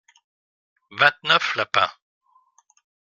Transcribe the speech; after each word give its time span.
Vingt-neuf 0.99 1.53
lapins. 1.59 1.93